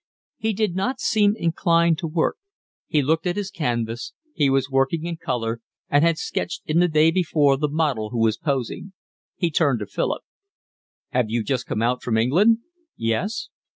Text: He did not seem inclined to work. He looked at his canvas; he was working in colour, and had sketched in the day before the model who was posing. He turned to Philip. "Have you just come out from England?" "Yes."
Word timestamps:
He 0.39 0.53
did 0.53 0.73
not 0.75 0.99
seem 0.99 1.35
inclined 1.37 1.99
to 1.99 2.07
work. 2.07 2.37
He 2.87 3.03
looked 3.03 3.27
at 3.27 3.35
his 3.35 3.51
canvas; 3.51 4.13
he 4.33 4.49
was 4.49 4.67
working 4.67 5.05
in 5.05 5.17
colour, 5.17 5.59
and 5.89 6.03
had 6.03 6.17
sketched 6.17 6.63
in 6.65 6.79
the 6.79 6.87
day 6.87 7.11
before 7.11 7.55
the 7.55 7.69
model 7.69 8.09
who 8.09 8.17
was 8.17 8.35
posing. 8.39 8.93
He 9.35 9.51
turned 9.51 9.77
to 9.81 9.85
Philip. 9.85 10.23
"Have 11.09 11.29
you 11.29 11.43
just 11.43 11.67
come 11.67 11.83
out 11.83 12.01
from 12.01 12.17
England?" 12.17 12.61
"Yes." 12.97 13.49